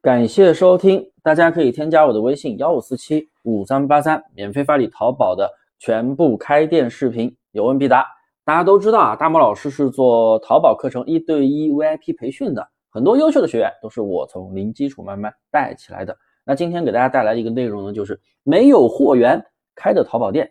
[0.00, 5.50] 感谢收听，大家可以添加我的微信幺五四七五三八三，免费发你淘宝的
[5.80, 8.06] 全部开店视频，有问必答。
[8.44, 16.16] 大家都知道啊，大毛老师是做淘宝课程一对一 VIP 培训的，很多优秀的学员都是我从零基础慢慢带起来的。
[16.44, 19.44] 那今天给大家带来一个内容呢，就是没有货源
[19.74, 20.48] 开的淘宝店，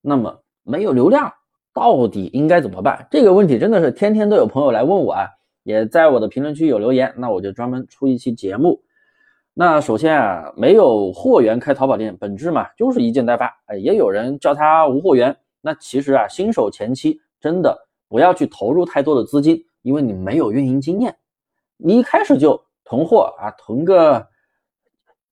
[0.00, 1.32] 那么没有流量，
[1.74, 3.04] 到底应该怎么办？
[3.10, 5.26] 这个问题真的是天天都有朋友来问我啊，
[5.66, 8.80] 也在我的评论区有留言，那我就专门出一期节目。
[9.52, 15.36] 那首先啊，没有货源开淘宝店，本质嘛就是一件代发，哎，也有人叫它无货源。
[15.60, 21.16] 那其实啊，新手前期真的不要去投入太多的资金，因为你没有运营经验，
[21.76, 24.24] 你一开始就囤货啊，囤个。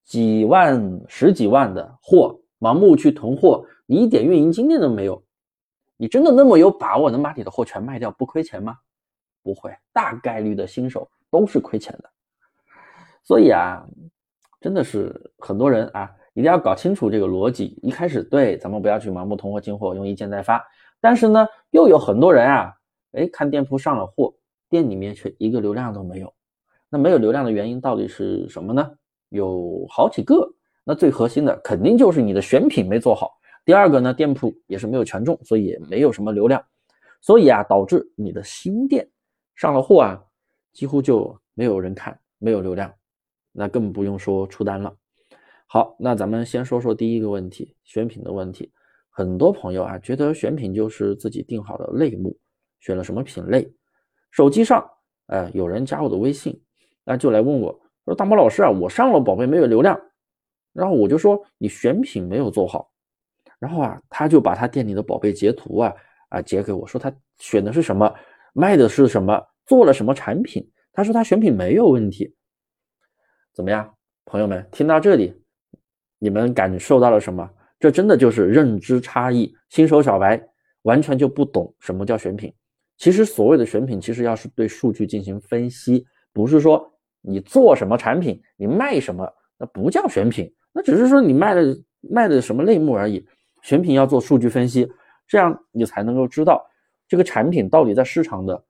[0.05, 5.23] 几万、十几万的货，盲目去囤货，你一点运营经验都没有，
[5.97, 8.77] 你真的那么有把握能把你的货全卖掉不亏钱吗？
[9.45, 12.11] 不会，大概率的新手都是亏钱的。
[13.23, 13.87] 所以啊，
[14.61, 17.79] 真的是很多人啊，一定要搞清楚这个逻辑。
[17.83, 20.61] 一开始对，咱们不要去盲目囤货进货，用一件代发。
[21.01, 22.73] 但是呢，又有很多人啊，
[23.13, 24.35] 哎，看店铺上了货，
[24.69, 26.33] 店里面却一个流量都没有。
[26.89, 28.91] 那没有流量的原因到底是什么呢？
[29.29, 30.49] 有好几个，
[30.85, 33.33] 那最核心的肯定就是你的选品没做好。
[33.65, 36.63] 第二个呢，店铺也是没有权重，所以也没有什么流量，
[37.21, 39.09] 所以啊，导致你的新店
[39.55, 40.25] 上了货啊，
[40.73, 42.93] 几乎就没有人看，没有流量，
[43.53, 44.97] 那更不用说出单了。
[45.67, 48.73] 好，那咱们先说说第一个问题，选品的问题。
[49.11, 52.37] 很多朋友啊，觉得选品就是自己定好的类目，
[52.81, 53.73] 选了什么品类，
[54.31, 54.85] 手机上，
[55.27, 56.61] 呃，有人加我的微信，
[57.05, 57.81] 那就来问我。
[58.05, 59.99] 说大毛老师啊，我上了宝贝没有流量，
[60.73, 62.91] 然后我就说你选品没有做好，
[63.59, 65.95] 然后啊，他就把他店里的宝贝截图啊
[66.29, 68.13] 啊截给我说他选的是什么，
[68.55, 72.35] 卖的是什么，做了什么产品，他说他选品没有问题，
[73.53, 75.35] 怎么样，朋友们听到这里，
[76.19, 77.47] 你们感受到了什么？
[77.79, 80.43] 这真的就是认知差异，新手小白
[80.85, 82.51] 完全就不懂什么叫选品。
[82.97, 86.91] 其实所谓的选品，其实要是对数据进行分析，不是说。
[87.27, 89.27] 你做什么产品，你卖什么，
[89.59, 93.27] 那不叫选品，那只是说你卖的卖的什么类目而已。
[93.63, 94.87] 选品要做数据分析，
[95.27, 96.63] 这样你才能够知道
[97.15, 98.61] 这个产品到底在市场的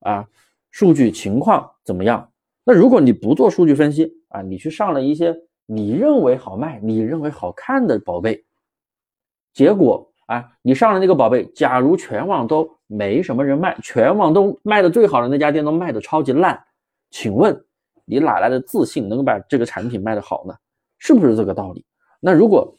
[0.00, 0.26] 啊
[0.72, 2.28] 数据情况怎么样。
[2.64, 5.32] 那如果你不做数据分析啊，你去上了一些
[5.64, 8.44] 你认为好卖、你认为好看的宝贝，
[9.52, 16.60] 结果啊，你上了那个宝贝，假如全网都没什么人卖，全网都卖的最好的那家店都卖的超级烂，
[17.12, 17.64] 请问？
[18.04, 20.56] 你哪来的自信能够把这个产品卖得好呢？
[20.98, 21.84] 是不是这个道理？
[22.18, 22.74] 那如果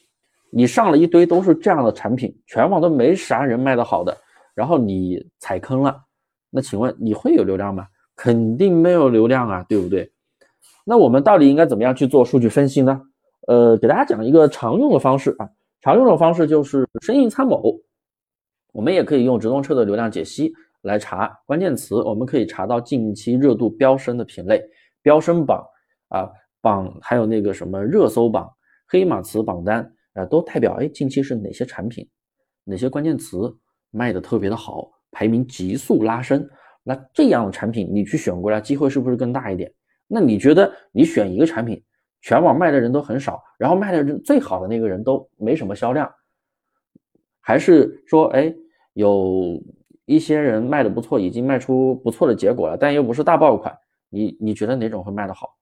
[0.49, 4.17] 你上了一堆都是这样的产品，全网都没啥人卖得好的，
[4.55, 6.01] 然后你踩坑了，
[6.49, 7.85] 那请问你会有流量吗？
[8.15, 10.09] 肯定没有流量啊，对不对？
[10.85, 13.01] 那我们到底应该怎么样去做数据分析呢？
[13.47, 15.49] 呃，给大家讲一个常用的方式啊，
[15.81, 17.79] 常用的方式就是生意参谋，
[18.71, 24.63] 我们也可以用直通车的流量解析来查关键词，我们可以查到近期热度飙升的品类。
[25.01, 25.63] 飙升榜
[26.07, 28.49] 啊，榜还有那个什么热搜榜、
[28.87, 32.07] 黑马词榜单啊，都代表哎，近期是哪些产品、
[32.63, 33.55] 哪些关键词
[33.95, 36.47] 卖的特别的好，排名急速拉升。
[36.83, 39.73] 那这样的产品你去选过来，机会是不是更大一点？
[40.07, 41.81] 那你觉得你选一个产品，
[42.21, 46.13] 全网卖的人都很少，然后卖的人最好的那个人都没什么销量，
[47.41, 48.53] 还是说哎，
[48.93, 49.59] 有
[50.05, 53.75] 一些人卖的不错，已经卖出不错的结果了，但又不是大爆款？
[54.09, 55.55] 你你觉得哪种会卖得好？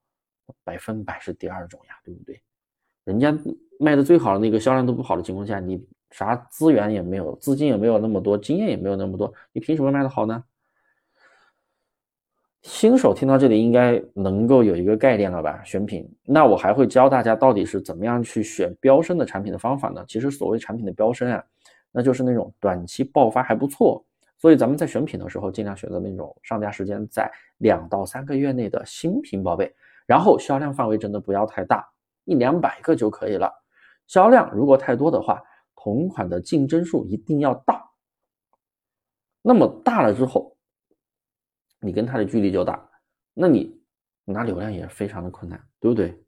[0.62, 2.38] 百分百是第二种呀，对不对？
[3.04, 3.34] 人家
[3.80, 5.82] 卖的最好的那个销量都不好的情况下，你
[6.14, 10.44] 啥资源也没有，资金也没有那么多，经验也没有那么多，你凭什么卖得好呢？
[12.62, 15.60] 新手听到这里应该能够有一个概念了吧？
[15.64, 20.04] 选品，那我还会教大家到底是怎么样去选飙升的产品的方法呢？
[20.06, 21.44] 其实所谓产品的飙升啊，
[21.90, 24.02] 那就是那种短期爆发还不错。
[24.38, 29.74] 所以咱们在选品的时候，尽量选择那种上架时间在两到三个月内的新品宝贝，
[30.06, 31.84] 然后销量范围真的不要太大，
[32.24, 33.52] 一两百个就可以了。
[34.06, 35.42] 销量如果太多的话，
[35.84, 37.84] 同款的竞争数一定要大。
[39.42, 40.56] 那么大了之后，
[41.78, 42.88] 你跟它的距离就大，
[43.34, 43.78] 那你
[44.24, 46.18] 拿流量也非常的困难，对不对？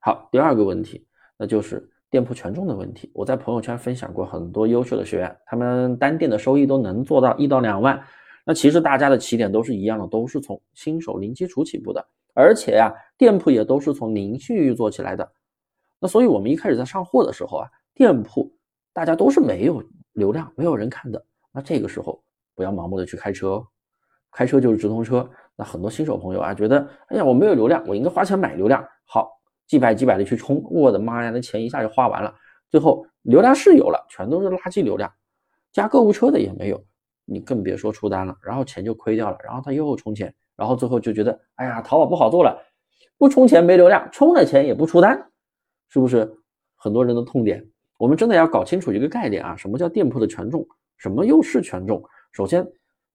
[0.00, 1.06] 好，第二个问题，
[1.36, 1.90] 那就是。
[2.10, 8.00] 店铺权重的问题，我在朋友圈分享过很多优秀的学员，他们单店的收益都能做到一到两万。
[8.44, 15.28] 那其实大家的起点都是一样的，都是从新手零基础起步的，而且呀，店铺也都是从零信誉做起来的。
[15.98, 18.48] 那所以我们一开始在上货的时候啊，店铺
[18.94, 19.82] 大家都是没有
[20.12, 21.22] 流量，没有人看的。
[21.52, 22.22] 那这个时候
[22.54, 23.66] 不要盲目的去开车哦，
[24.30, 28.82] 开车就是直通车，那很多新手朋友啊，觉得，哎呀，我没有流量，我应该花钱买流量。
[29.04, 29.30] 好，
[29.66, 32.34] 几百几百的去充，我的妈呀，那钱一下就花完了。
[32.70, 35.12] 最后流量是有了，全都是垃圾流量，
[35.72, 36.84] 加购物车的也没有，
[37.24, 42.56] 你更别说出单了，然后钱就亏掉了，然后他又充钱，然后最后就觉得，哎呀，淘宝不好做了，
[43.18, 45.30] 不充钱没流量，充了钱也不出单，
[45.88, 46.32] 是不是
[46.76, 47.68] 很多人的痛点？
[48.04, 50.62] 我们真的要搞清楚一个概念啊，什么叫店铺的权重？
[50.98, 52.04] 什么又是权重？
[52.32, 52.62] 首先，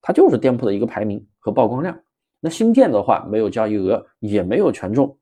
[0.02, 1.96] 它就是店铺的一个排名和曝光量。
[2.40, 5.16] 那新店的话，没有交易额，也没有权重，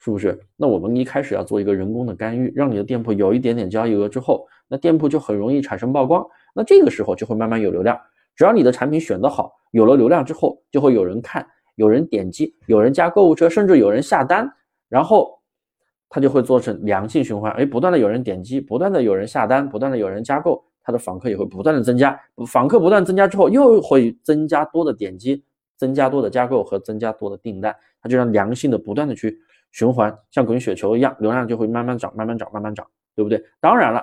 [0.00, 0.38] 是不是？
[0.54, 6.22] 那我们一开始要做一个人工的干预，让你的店铺有一点点交易额之后，那店铺就很容易产生曝光。
[6.54, 7.98] 那这个时候就会慢慢有流量。
[8.36, 11.46] 只要你的产品选得好，有了流量之后，就会有人看，
[11.76, 14.46] 有人点击，有人加购物车，甚至有人下单，
[14.90, 15.33] 然后
[16.14, 17.50] 它就会做成良性循环。
[17.54, 22.16] 哎，不断的有人点击，不断的有人下单，不断的有人加购，它的访客也会不断的增加。
[22.46, 25.42] 访客不断增加之后，又会增加多的点击。
[25.76, 29.36] 增加多的加购和增加多的订单，它就让良性的不断的去
[29.72, 33.42] 循环，像滚雪球一样，流量就会慢慢涨，慢慢涨，慢慢涨，对不对？
[33.60, 34.00] 当然了，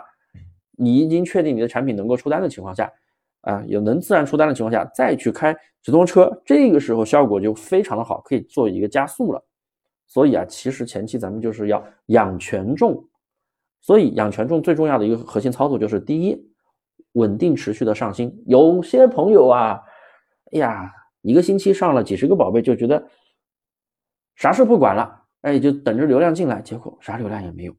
[0.78, 2.92] 你已经确定你的产品能够出单的情况下，
[3.40, 9.42] 啊，有能自然出单的情况下，再去开直通车，这个时候效果就非常的好，可以做一个加速了。
[10.12, 13.08] 所以啊，其实前期咱们就是要养权重，
[13.80, 16.38] 所以养权重最重要的一个核心操作就是第一，
[17.14, 18.44] 稳定持续的上新。
[18.46, 19.80] 有些朋友啊，
[20.52, 20.92] 哎呀。
[21.24, 23.08] 一个星期上了几十个宝贝，就觉得
[24.36, 27.76] 啥事不管了，哎，就等着流量进来，结果啥流量也没有，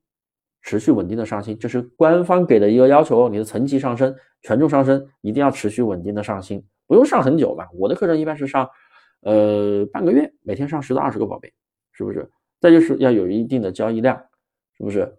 [0.62, 3.28] 持续稳定的上新，这是官方给的一个要求。
[3.28, 7.68] 你的层级上升，权重上升，一定要持续稳定的上新，不用上很久吧？
[7.74, 8.70] 我的课程一般是上，
[9.22, 11.52] 呃，半个月，每天上十到二十个宝贝，
[11.92, 12.28] 是不是？
[12.60, 14.16] 再就是要有一定的交易量，
[14.76, 15.12] 是不是？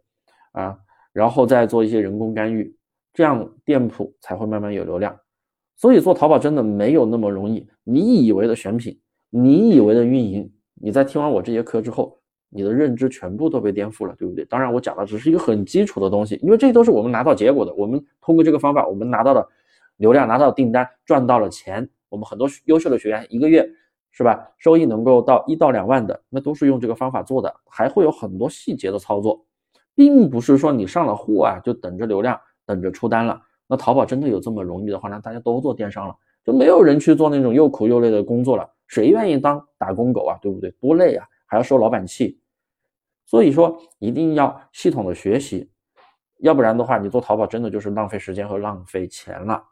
[0.53, 0.77] 啊，
[1.11, 2.75] 然后再做一些人工干预，
[3.13, 5.17] 这样店铺才会慢慢有流量。
[5.75, 7.67] 所以做淘宝真的没有那么容易。
[7.83, 8.97] 你以为的选品，
[9.29, 12.17] 你以为的运营，你在听完我这节课之后，
[12.49, 14.45] 你的认知全部都被颠覆了，对不对？
[14.45, 17.73] 当然，我讲的只是一个很基础的东西，因为这都是我们拿到结果的。
[17.73, 19.45] 我们通过这个方法，我们拿到了
[19.97, 21.89] 流量，拿到订单，赚到了钱。
[22.09, 23.67] 我们很多优秀的学员一个月
[24.15, 27.53] 是吧，收益能够到一到两万的，那都是用这个方法做的。
[27.67, 29.43] 还会有很多细节的操作，
[29.95, 33.41] 并不是说你上了货啊，就等着流量，等着出单了。
[33.65, 36.15] 那淘宝真的有这么容易的话，那大家都做电商了，
[36.45, 38.69] 就没有人去做那种又苦又累的工作了。
[38.85, 40.37] 谁愿意当打工狗啊？
[40.39, 40.69] 对不对？
[40.79, 42.39] 多累啊，还要受老板气。
[43.25, 45.71] 所以说，一定要系统的学习，
[46.41, 49.63] 要不然的话，你做淘宝真的就是浪费时间和浪费钱了，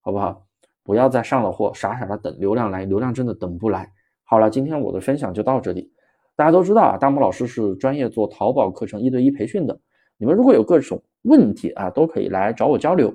[0.00, 0.46] 好不好？
[0.90, 3.88] 不要再上了货，傻傻的等流量来，流量真的等不来。
[4.24, 5.92] 好了，今天我的分享就到这里。
[6.34, 9.80] 大家都知道啊，大木老师是专业做淘宝课程一对一培训的，
[10.18, 13.14] 你们如果有各种问题啊，都可以来找我交流。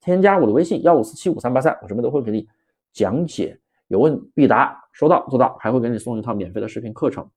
[0.00, 2.46] 添加我的微信幺五四七五三八三，我这边都会给你
[2.92, 3.58] 讲解，
[3.88, 7.28] 有问必答，说到做到，还会给你送一套免费的视频课程。